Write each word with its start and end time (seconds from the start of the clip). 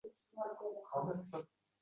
noto‘g‘ri 0.37 0.41
relsga 0.45 0.71
tushib 0.71 0.89
qolgan 0.95 1.23
poyezd 1.35 1.55